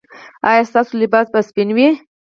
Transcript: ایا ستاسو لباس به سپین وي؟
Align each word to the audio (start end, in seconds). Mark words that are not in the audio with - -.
ایا 0.49 0.63
ستاسو 0.69 0.91
لباس 1.01 1.27
به 1.33 1.39
سپین 1.49 1.69
وي؟ 1.75 1.87